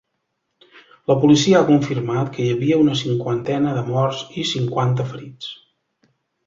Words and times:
La 1.11 1.17
policia 1.25 1.59
ha 1.59 1.67
confirmat 1.67 2.31
que 2.37 2.47
hi 2.47 2.55
havia 2.55 2.81
una 2.87 2.97
cinquantena 3.05 3.77
de 3.79 3.87
morts 3.93 4.27
i 4.45 4.51
cinquanta 4.57 5.11
ferits. 5.13 5.57